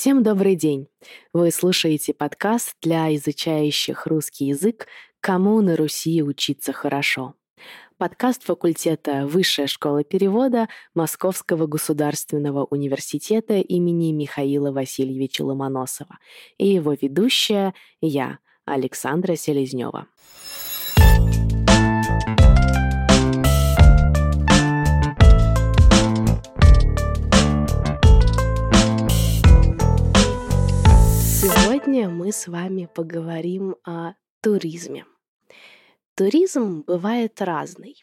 Всем 0.00 0.22
добрый 0.22 0.54
день! 0.54 0.88
Вы 1.34 1.50
слушаете 1.50 2.14
подкаст 2.14 2.74
для 2.80 3.14
изучающих 3.16 4.06
русский 4.06 4.46
язык 4.46 4.86
«Кому 5.20 5.60
на 5.60 5.76
Руси 5.76 6.22
учиться 6.22 6.72
хорошо». 6.72 7.34
Подкаст 7.98 8.42
факультета 8.42 9.26
Высшая 9.26 9.66
школа 9.66 10.02
перевода 10.02 10.70
Московского 10.94 11.66
государственного 11.66 12.64
университета 12.64 13.58
имени 13.58 14.12
Михаила 14.12 14.72
Васильевича 14.72 15.42
Ломоносова 15.42 16.18
и 16.56 16.68
его 16.68 16.94
ведущая 16.98 17.74
я, 18.00 18.38
Александра 18.64 19.36
Селезнева. 19.36 20.06
С 32.40 32.48
вами 32.48 32.86
поговорим 32.86 33.76
о 33.84 34.14
туризме. 34.40 35.04
Туризм 36.14 36.84
бывает 36.86 37.42
разный. 37.42 38.02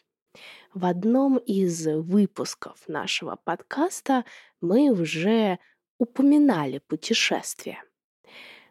В 0.72 0.84
одном 0.84 1.38
из 1.38 1.84
выпусков 1.88 2.86
нашего 2.86 3.34
подкаста 3.34 4.24
мы 4.60 4.90
уже 4.90 5.58
упоминали 5.98 6.78
путешествия. 6.78 7.82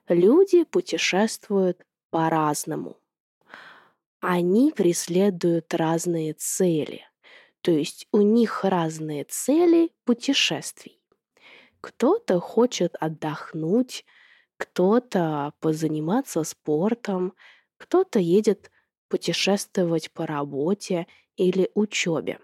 Люди 0.07 0.63
путешествуют 0.63 1.85
по-разному. 2.11 2.95
Они 4.21 4.71
преследуют 4.71 5.73
разные 5.73 6.31
цели, 6.31 7.03
то 7.59 7.71
есть 7.71 8.07
у 8.13 8.21
них 8.21 8.63
разные 8.63 9.25
цели 9.25 9.91
путешествий. 10.05 11.01
Кто-то 11.81 12.39
хочет 12.39 12.95
отдохнуть, 13.01 14.05
кто-то 14.57 15.53
позаниматься 15.59 16.43
спортом, 16.43 17.33
кто-то 17.77 18.19
едет 18.19 18.71
путешествовать 19.07 20.11
по 20.11 20.25
работе 20.25 21.07
или 21.35 21.69
учебе. 21.75 22.39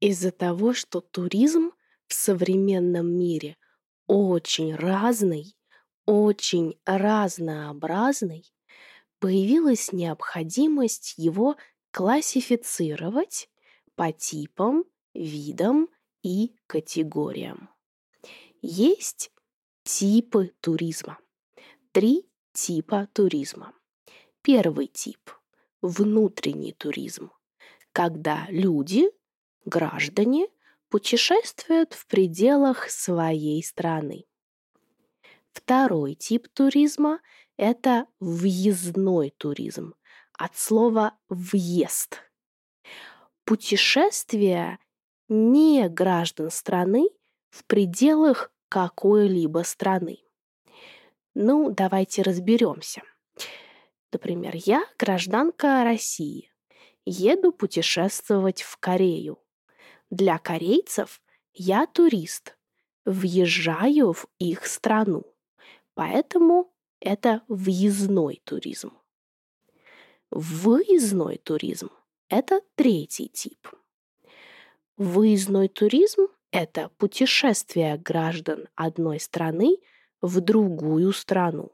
Из-за 0.00 0.32
того, 0.32 0.74
что 0.74 1.00
туризм 1.00 1.72
в 2.06 2.14
современном 2.14 3.06
мире 3.06 3.56
очень 4.06 4.74
разный, 4.74 5.56
очень 6.04 6.78
разнообразный, 6.84 8.44
появилась 9.18 9.92
необходимость 9.92 11.14
его 11.16 11.56
классифицировать 11.92 13.48
по 13.94 14.12
типам, 14.12 14.84
видам 15.14 15.88
и 16.22 16.56
категориям. 16.66 17.70
Есть 18.60 19.30
типы 19.84 20.52
туризма. 20.60 21.18
Три 21.94 22.28
типа 22.52 23.06
туризма. 23.12 23.72
Первый 24.42 24.88
тип– 24.88 25.30
внутренний 25.80 26.72
туризм, 26.72 27.30
когда 27.92 28.46
люди, 28.48 29.12
граждане, 29.64 30.48
путешествуют 30.88 31.92
в 31.92 32.08
пределах 32.08 32.90
своей 32.90 33.62
страны. 33.62 34.24
Второй 35.52 36.16
тип 36.16 36.48
туризма– 36.52 37.20
это 37.56 38.08
въездной 38.18 39.30
туризм, 39.30 39.94
от 40.32 40.56
слова 40.56 41.16
«въезд». 41.28 42.18
Путешествие 43.44 44.80
не 45.28 45.88
граждан 45.88 46.50
страны 46.50 47.08
в 47.50 47.64
пределах 47.64 48.50
какой-либо 48.68 49.62
страны. 49.62 50.23
Ну, 51.34 51.70
давайте 51.70 52.22
разберемся. 52.22 53.02
Например, 54.12 54.52
я 54.54 54.84
гражданка 54.98 55.82
России. 55.82 56.52
Еду 57.04 57.52
путешествовать 57.52 58.62
в 58.62 58.76
Корею. 58.76 59.38
Для 60.10 60.38
корейцев 60.38 61.20
я 61.52 61.86
турист. 61.86 62.56
Въезжаю 63.04 64.12
в 64.12 64.26
их 64.38 64.64
страну. 64.66 65.24
Поэтому 65.94 66.72
это 67.00 67.42
въездной 67.48 68.40
туризм. 68.44 68.92
Выездной 70.30 71.36
туризм– 71.38 71.90
это 72.28 72.60
третий 72.76 73.28
тип. 73.28 73.68
Выездной 74.96 75.68
туризм– 75.68 76.28
это 76.52 76.90
путешествие 76.96 77.98
граждан 77.98 78.68
одной 78.76 79.18
страны– 79.18 79.78
в 80.24 80.40
другую 80.40 81.12
страну. 81.12 81.70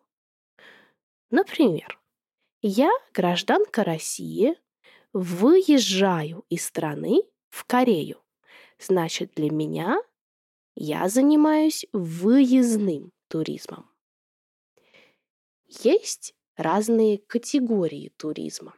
Например, 1.30 2.00
я, 2.62 2.90
гражданка 3.14 3.84
России, 3.84 4.56
выезжаю 5.12 6.44
из 6.48 6.66
страны 6.66 7.22
в 7.48 7.64
Корею. 7.64 8.20
Значит, 8.80 9.34
для 9.36 9.50
меня 9.52 10.02
я 10.74 11.08
занимаюсь 11.08 11.86
выездным 11.92 13.12
туризмом. 13.28 13.88
Есть 15.66 16.34
разные 16.56 17.18
категории 17.18 18.12
туризма. 18.16 18.74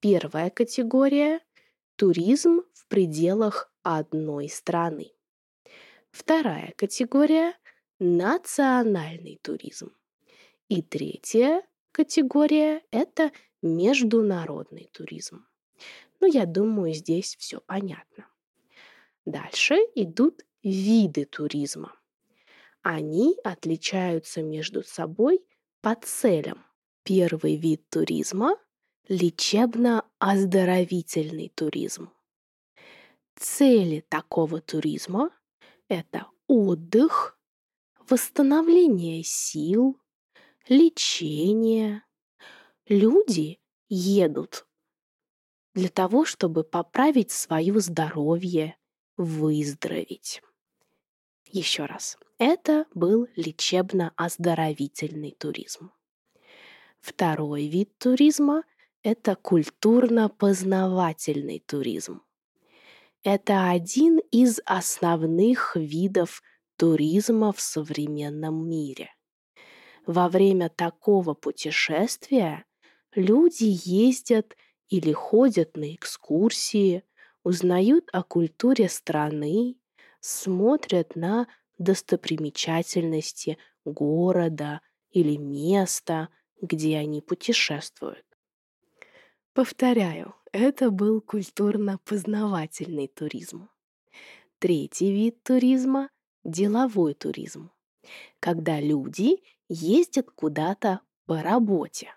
Первая 0.00 0.50
категория– 0.50 1.40
туризм 1.96 2.60
в 2.74 2.86
пределах 2.88 3.72
одной 3.82 4.50
страны. 4.50 5.12
Вторая 6.10 6.74
категория 6.76 7.54
национальный 8.04 9.40
туризм. 9.42 9.92
И 10.68 10.82
третья 10.82 11.62
категория– 11.90 12.82
это 12.90 13.32
международный 13.62 14.90
туризм. 14.92 15.46
Ну, 16.20 16.26
я 16.26 16.44
думаю, 16.44 16.92
здесь 16.92 17.34
все 17.36 17.60
понятно. 17.60 18.28
Дальше 19.24 19.76
идут 19.94 20.44
виды 20.62 21.24
туризма. 21.24 21.96
Они 22.82 23.38
отличаются 23.42 24.42
между 24.42 24.82
собой 24.82 25.42
по 25.80 25.94
целям. 25.94 26.62
Первый 27.04 27.56
вид 27.56 27.88
туризма– 27.88 28.58
лечебно-оздоровительный 29.08 31.50
туризм. 31.54 32.10
Цели 33.36 34.04
такого 34.10 34.60
туризма– 34.60 35.30
это 35.88 36.26
отдых, 36.46 37.38
восстановление 38.08 39.24
сил, 39.24 40.00
лечение. 40.68 42.04
Люди 42.86 43.58
едут 43.88 44.66
для 45.74 45.88
того, 45.88 46.24
чтобы 46.24 46.64
поправить 46.64 47.30
свое 47.30 47.78
здоровье, 47.80 48.76
выздороветь. 49.16 50.42
Еще 51.46 51.86
раз, 51.86 52.18
это 52.38 52.86
был 52.94 53.26
лечебно-оздоровительный 53.36 55.32
туризм. 55.32 55.90
Второй 57.00 57.66
вид 57.66 57.98
туризма– 57.98 58.62
это 59.02 59.34
культурно-познавательный 59.36 61.60
туризм. 61.60 62.22
Это 63.22 63.70
один 63.70 64.18
из 64.30 64.60
основных 64.66 65.76
видов 65.76 66.42
туризма 66.76 67.52
в 67.52 67.60
современном 67.60 68.68
мире. 68.68 69.10
Во 70.06 70.28
время 70.28 70.68
такого 70.68 71.34
путешествия 71.34 72.64
люди 73.14 73.64
ездят 73.84 74.56
или 74.88 75.12
ходят 75.12 75.76
на 75.76 75.94
экскурсии, 75.94 77.04
узнают 77.42 78.08
о 78.12 78.22
культуре 78.22 78.88
страны, 78.88 79.76
смотрят 80.20 81.16
на 81.16 81.46
достопримечательности 81.78 83.58
города 83.84 84.80
или 85.10 85.36
места, 85.36 86.28
где 86.60 86.98
они 86.98 87.20
путешествуют. 87.20 88.24
Повторяю, 89.52 90.34
это 90.52 90.90
был 90.90 91.20
культурно-познавательный 91.20 93.08
туризм. 93.08 93.68
Третий 94.58 95.12
вид 95.12 95.42
туризма 95.42 96.10
деловой 96.44 97.14
туризм, 97.14 97.70
когда 98.40 98.80
люди 98.80 99.42
ездят 99.68 100.30
куда-то 100.30 101.00
по 101.26 101.42
работе, 101.42 102.14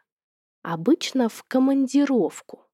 обычно 0.62 1.30
в 1.30 1.44
командировку. 1.44 2.66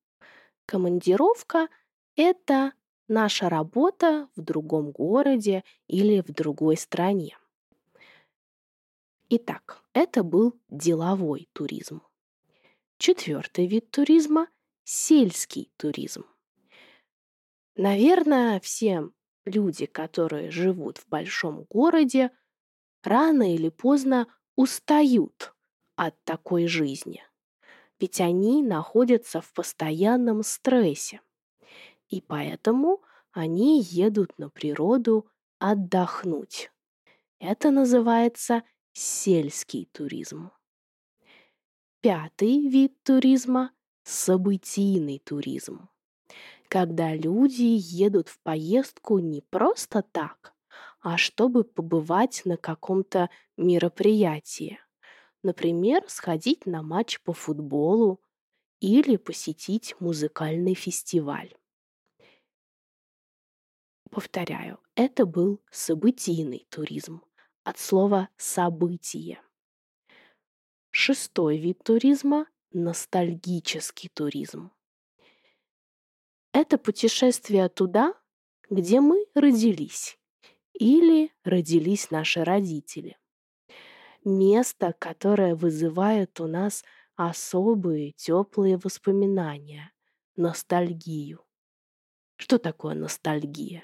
Командировка– 0.65 1.69
это 2.15 2.73
наша 3.07 3.49
работа 3.49 4.29
в 4.35 4.41
другом 4.41 4.91
городе 4.91 5.63
или 5.87 6.21
в 6.21 6.31
другой 6.33 6.77
стране. 6.77 7.37
Итак, 9.29 9.83
это 9.93 10.23
был 10.23 10.59
деловой 10.69 11.49
туризм. 11.53 12.01
Четвертый 12.97 13.67
вид 13.67 13.91
туризма– 13.91 14.47
сельский 14.83 15.71
туризм. 15.77 16.25
Наверное, 17.75 18.59
всем 18.59 19.13
люди, 19.45 19.85
которые 19.85 20.51
живут 20.51 20.97
в 20.97 21.07
большом 21.07 21.63
городе, 21.69 22.31
рано 23.03 23.53
или 23.53 23.69
поздно 23.69 24.27
устают 24.55 25.53
от 25.95 26.21
такой 26.23 26.67
жизни. 26.67 27.23
Ведь 27.99 28.19
они 28.21 28.63
находятся 28.63 29.41
в 29.41 29.53
постоянном 29.53 30.43
стрессе. 30.43 31.21
И 32.09 32.21
поэтому 32.21 33.01
они 33.31 33.81
едут 33.81 34.37
на 34.37 34.49
природу 34.49 35.29
отдохнуть. 35.59 36.71
Это 37.39 37.71
называется 37.71 38.63
сельский 38.93 39.89
туризм. 39.91 40.51
Пятый 42.01 42.67
вид 42.67 43.01
туризма– 43.03 43.71
событийный 44.03 45.19
туризм. 45.19 45.87
Когда 46.73 47.13
люди 47.13 47.77
едут 47.77 48.29
в 48.29 48.39
поездку 48.39 49.19
не 49.19 49.41
просто 49.41 50.01
так, 50.01 50.55
а 51.01 51.17
чтобы 51.17 51.63
побывать 51.63 52.41
на 52.45 52.57
каком-то 52.57 53.29
мероприятии. 53.57 54.79
Например, 55.43 56.03
сходить 56.07 56.65
на 56.65 56.81
матч 56.81 57.21
по 57.21 57.31
футболу 57.31 58.23
или 58.79 59.17
посетить 59.17 59.93
музыкальный 59.99 60.73
фестиваль. 60.73 61.53
Повторяю, 64.09 64.79
это 64.95 65.27
был 65.27 65.61
событийный 65.69 66.65
туризм 66.71 67.21
от 67.63 67.77
слова 67.77 68.29
«событие». 68.35 69.39
Шестой 70.89 71.59
вид 71.59 71.83
туризма– 71.83 72.47
ностальгический 72.71 74.09
туризм. 74.09 74.71
Это 76.53 76.77
путешествие 76.77 77.67
туда, 77.67 78.13
где 78.69 79.01
мы 79.01 79.25
родились 79.33 80.19
или 80.73 81.31
родились 81.43 82.11
наши 82.11 82.43
родители. 82.43 83.17
Место, 84.23 84.93
которое 84.99 85.55
вызывает 85.55 86.39
у 86.39 86.45
нас 86.45 86.83
особые 87.15 88.11
теплые 88.11 88.77
воспоминания, 88.77 89.91
ностальгию. 90.35 91.43
Что 92.35 92.59
такое 92.59 92.93
ностальгия? 92.93 93.83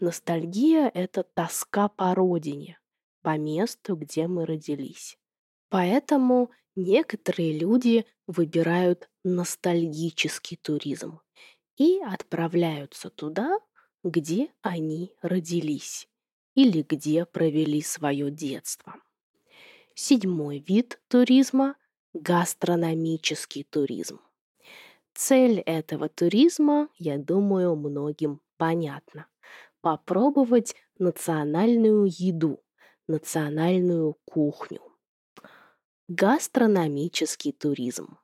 Ностальгия– 0.00 0.90
это 0.94 1.22
тоска 1.22 1.88
по 1.88 2.16
родине, 2.16 2.80
по 3.22 3.38
месту, 3.38 3.94
где 3.94 4.26
мы 4.26 4.44
родились. 4.44 5.16
Поэтому 5.68 6.50
некоторые 6.74 7.56
люди 7.56 8.06
выбирают 8.26 9.08
ностальгический 9.22 10.56
туризм 10.56 11.20
и 11.78 12.00
отправляются 12.00 13.08
туда, 13.08 13.58
где 14.02 14.50
они 14.62 15.14
родились 15.22 16.08
или 16.54 16.82
где 16.82 17.24
провели 17.24 17.80
свое 17.80 18.30
детство. 18.30 18.96
Седьмой 19.94 20.58
вид 20.58 21.00
туризма– 21.08 21.76
гастрономический 22.12 23.64
туризм. 23.64 24.20
Цель 25.14 25.60
этого 25.60 26.08
туризма, 26.08 26.88
я 26.96 27.16
думаю, 27.18 27.74
многим 27.76 28.40
понятна 28.56 29.26
попробовать 29.80 30.74
национальную 30.98 32.06
еду, 32.08 32.60
национальную 33.06 34.16
кухню. 34.24 34.80
Гастрономический 36.08 37.52
туризм. 37.52 38.18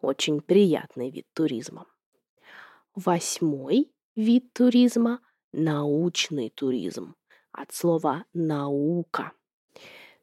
Очень 0.00 0.40
приятный 0.40 1.10
вид 1.10 1.26
туризма. 1.32 1.86
Восьмой 2.94 3.92
вид 4.14 4.52
туризма– 4.52 5.20
научный 5.52 6.50
туризм. 6.50 7.16
От 7.52 7.72
слова 7.72 8.24
«наука». 8.32 9.32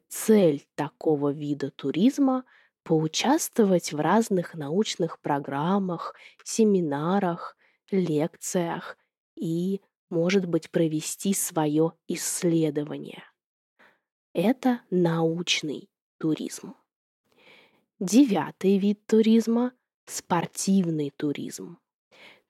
Цель 0.08 0.66
такого 0.74 1.32
вида 1.32 1.70
туризма– 1.70 2.44
поучаствовать 2.82 3.92
в 3.92 4.00
разных 4.00 4.54
научных 4.54 5.20
программах, 5.20 6.14
семинарах, 6.44 7.56
лекциях 7.90 8.96
и 9.36 9.80
может 10.12 10.46
быть, 10.46 10.70
провести 10.70 11.32
свое 11.32 11.92
исследование. 12.06 13.24
Это 14.34 14.82
научный 14.90 15.88
туризм. 16.18 16.74
Девятый 17.98 18.78
вид 18.78 19.06
туризма– 19.06 19.72
спортивный 20.06 21.10
туризм. 21.10 21.78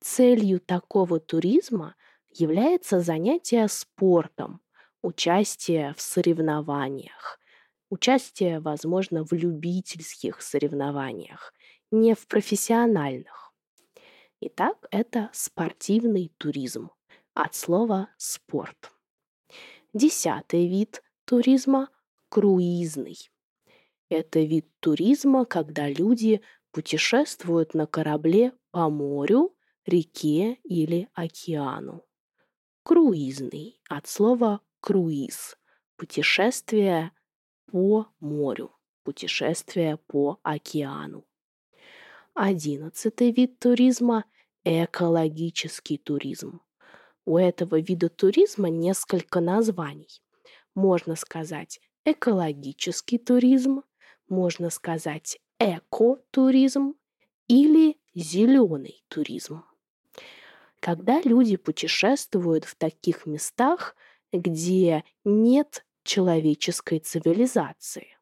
Целью 0.02 0.58
такого 0.58 1.20
туризма 1.20 1.94
является 2.28 2.98
занятие 2.98 3.68
спортом, 3.68 4.60
участие 5.00 5.94
в 5.96 6.00
соревнованиях, 6.00 7.38
участие, 7.88 8.58
возможно, 8.58 9.24
в 9.24 9.30
любительских 9.32 10.42
соревнованиях, 10.42 11.54
не 11.92 12.14
в 12.16 12.26
профессиональных. 12.26 13.54
Итак, 14.40 14.88
это 14.90 15.30
спортивный 15.32 16.32
туризм 16.36 16.90
от 17.34 17.54
слова 17.54 18.08
«спорт». 18.16 18.90
Десятый 19.92 20.66
вид 20.66 21.00
туризма– 21.26 21.90
круизный. 22.28 23.30
Это 24.08 24.40
вид 24.40 24.66
туризма, 24.80 25.44
когда 25.44 25.88
люди 25.88 26.42
путешествуют 26.72 27.74
на 27.74 27.86
корабле 27.86 28.52
по 28.72 28.90
морю, 28.90 29.54
реке 29.86 30.58
или 30.64 31.08
океану. 31.14 32.04
Круизный 32.82 33.80
от 33.88 34.06
слова 34.06 34.60
«круиз»– 34.80 35.56
путешествие 35.96 37.12
по 37.66 38.06
морю, 38.20 38.72
путешествие 39.04 39.96
по 39.96 40.40
океану. 40.42 41.24
Одиннадцатый 42.34 43.30
вид 43.30 43.58
туризма– 43.58 44.24
экологический 44.64 45.98
туризм. 45.98 46.60
У 47.24 47.36
этого 47.36 47.78
вида 47.80 48.08
туризма 48.08 48.68
несколько 48.68 49.40
названий. 49.40 50.22
Можно 50.74 51.14
сказать 51.14 51.80
экологический 52.04 53.18
туризм, 53.18 53.82
можно 54.28 54.70
сказать 54.70 55.38
экотуризм 55.58 56.94
или 57.48 58.00
зеленый 58.14 59.04
туризм. 59.08 59.62
Когда 60.82 61.20
люди 61.20 61.56
путешествуют 61.56 62.64
в 62.64 62.74
таких 62.74 63.24
местах, 63.24 63.94
где 64.32 65.04
нет 65.22 65.86
человеческой 66.02 66.98
цивилизации, 66.98 68.18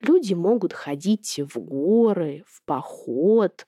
люди 0.00 0.32
могут 0.32 0.72
ходить 0.72 1.38
в 1.38 1.60
горы, 1.60 2.44
в 2.48 2.62
поход, 2.64 3.66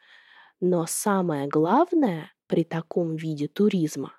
но 0.59 0.87
самое 0.89 1.49
главное 1.49 2.33
при 2.47 2.65
таком 2.65 3.15
виде 3.15 3.47
туризма, 3.47 4.15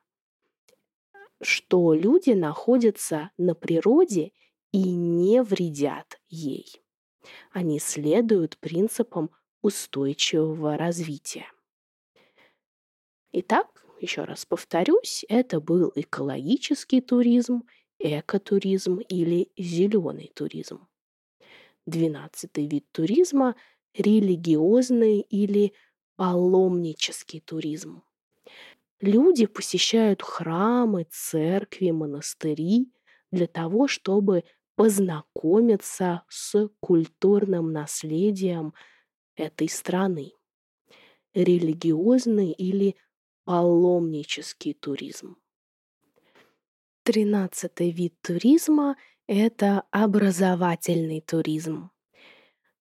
что 1.41 1.95
люди 1.95 2.33
находятся 2.33 3.31
на 3.39 3.55
природе 3.55 4.33
и 4.71 4.83
не 4.83 5.41
вредят 5.41 6.19
ей. 6.27 6.79
Они 7.51 7.79
следуют 7.79 8.59
принципам 8.59 9.31
устойчивого 9.63 10.77
развития. 10.77 11.47
Итак, 13.39 13.85
еще 14.01 14.23
раз 14.23 14.47
повторюсь, 14.47 15.23
это 15.29 15.61
был 15.61 15.91
экологический 15.93 17.01
туризм, 17.01 17.65
экотуризм 17.99 18.97
или 18.97 19.51
зеленый 19.55 20.31
туризм. 20.33 20.87
Двенадцатый 21.85 22.65
вид 22.65 22.87
туризма– 22.91 23.55
религиозный 23.95 25.19
или 25.19 25.73
паломнический 26.15 27.39
туризм. 27.39 28.01
Люди 29.01 29.45
посещают 29.45 30.23
храмы, 30.23 31.05
церкви, 31.11 31.91
монастыри 31.91 32.91
для 33.31 33.45
того, 33.45 33.87
чтобы 33.87 34.45
познакомиться 34.73 36.23
с 36.27 36.71
культурным 36.79 37.71
наследием 37.71 38.73
этой 39.35 39.69
страны. 39.69 40.31
Религиозный 41.35 42.51
или 42.51 42.95
паломнический 43.47 44.73
туризм. 44.73 45.37
Тринадцатый 47.03 47.91
вид 47.91 48.13
туризма– 48.21 48.97
это 49.27 49.83
образовательный 49.89 51.21
туризм. 51.21 51.89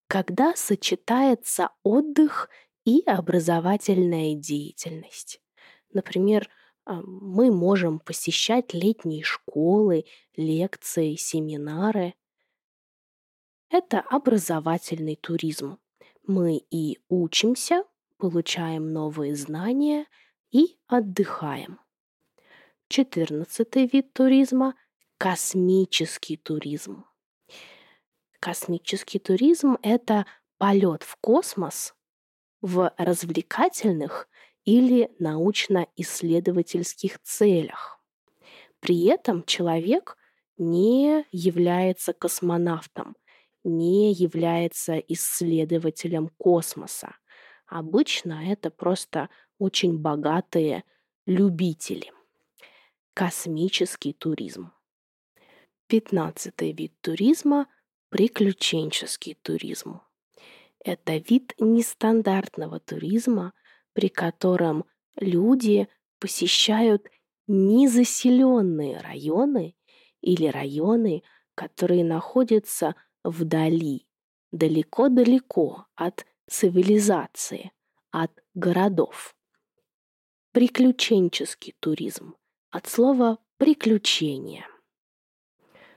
Когда 0.09 0.57
сочетается 0.57 1.71
отдых 1.85 2.51
и 2.85 3.01
образовательная 3.07 4.35
деятельность. 4.35 5.41
Например, 5.93 6.49
а, 6.85 7.01
мы 7.01 7.53
можем 7.53 8.01
посещать 8.01 8.75
летние 8.75 9.23
школы, 9.23 10.05
лекции, 10.35 11.15
семинары. 11.15 12.15
Это 13.71 14.01
образовательный 14.01 15.15
туризм. 15.15 15.79
Мы 16.27 16.57
и 16.57 16.99
учимся, 17.09 17.85
получаем 18.19 18.93
новые 18.93 19.37
знания 19.37 20.07
и 20.57 20.79
отдыхаем. 20.87 21.79
Четырнадцатый 22.89 23.87
вид 23.87 24.15
туризма– 24.15 24.75
космический 25.19 26.39
туризм. 26.39 27.05
Космический 28.41 29.19
туризм– 29.19 29.77
это 29.83 30.25
полет 30.57 31.03
в 31.03 31.17
космос 31.17 31.95
в 32.63 32.91
развлекательных 32.97 34.31
или 34.65 35.15
научно-исследовательских 35.19 37.21
целях. 37.23 38.01
При 38.81 39.05
этом 39.05 39.45
человек 39.45 40.17
не 40.57 41.27
является 41.33 42.15
космонавтом, 42.15 43.15
не 43.63 44.15
является 44.15 44.97
исследователем 44.97 46.31
космоса. 46.39 47.15
Обычно 47.67 48.53
это 48.53 48.71
просто 48.71 49.29
очень 49.59 49.99
богатые 49.99 50.85
любители. 51.27 52.13
Космический 53.15 54.13
туризм. 54.13 54.73
Пятнадцатый 55.87 56.73
вид 56.73 56.93
туризма– 57.01 57.67
приключенческий 58.11 59.35
туризм. 59.43 60.01
Это 60.85 61.17
вид 61.17 61.55
нестандартного 61.59 62.81
туризма, 62.81 63.53
при 63.93 64.09
котором 64.09 64.85
люди 65.17 65.89
посещают 66.19 67.09
незаселенные 67.47 69.01
районы 69.01 69.77
или 70.21 70.47
районы, 70.47 71.23
которые 71.55 72.05
находятся 72.05 72.95
вдали, 73.23 74.07
далеко-далеко 74.53 75.87
от 75.95 76.27
цивилизации, 76.49 77.73
от 78.11 78.33
городов. 78.55 79.36
Приключенческий 80.57 81.75
туризм 81.81 82.35
от 82.71 82.87
слова 82.87 83.37
«приключение». 83.59 84.67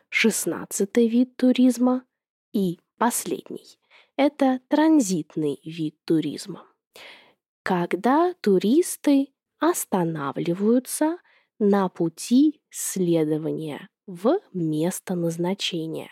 Шестнадцатый 0.09 1.07
вид 1.07 1.37
туризма 1.37 2.03
и 2.51 2.81
последний– 2.97 3.79
это 4.17 4.59
транзитный 4.67 5.61
вид 5.63 5.95
туризма. 6.03 6.67
Когда 7.63 8.33
туристы 8.41 9.29
останавливаются 9.59 11.19
на 11.57 11.87
пути 11.87 12.61
следования 12.69 13.87
в 14.07 14.41
место 14.51 15.15
назначения, 15.15 16.11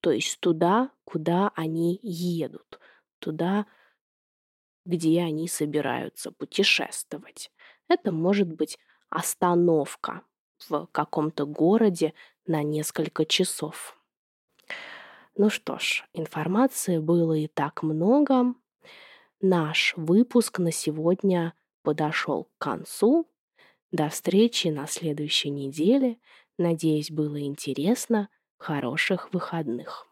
то 0.00 0.12
есть 0.12 0.38
туда, 0.38 0.92
куда 1.02 1.50
они 1.56 1.98
едут, 2.04 2.78
туда, 3.18 3.66
где 4.84 5.20
они 5.20 5.48
собираются 5.48 6.30
путешествовать. 6.30 7.50
Это 7.88 8.12
может 8.12 8.52
быть 8.52 8.78
остановка 9.08 10.22
в 10.68 10.86
каком-то 10.92 11.46
городе 11.46 12.14
на 12.46 12.62
несколько 12.62 13.24
часов. 13.24 13.98
Ну 15.36 15.50
что 15.50 15.78
ж, 15.78 16.04
информации 16.14 16.98
было 16.98 17.34
и 17.34 17.46
так 17.46 17.82
много. 17.82 18.54
Наш 19.40 19.94
выпуск 19.96 20.58
на 20.58 20.72
сегодня 20.72 21.54
подошел 21.82 22.44
к 22.44 22.58
концу. 22.58 23.28
До 23.92 24.08
встречи 24.08 24.68
на 24.68 24.86
следующей 24.86 25.50
неделе. 25.50 26.18
Надеюсь, 26.58 27.10
было 27.10 27.40
интересно. 27.40 28.28
Хороших 28.58 29.32
выходных. 29.32 30.08